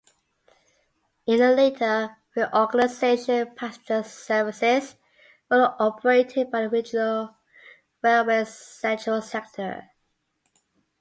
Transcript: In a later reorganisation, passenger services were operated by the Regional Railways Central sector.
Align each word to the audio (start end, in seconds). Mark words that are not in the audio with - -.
In 1.27 1.39
a 1.43 1.51
later 1.51 2.17
reorganisation, 2.35 3.53
passenger 3.55 4.01
services 4.01 4.95
were 5.47 5.75
operated 5.79 6.49
by 6.49 6.61
the 6.61 6.69
Regional 6.69 7.35
Railways 8.01 8.49
Central 8.51 9.21
sector. 9.21 9.91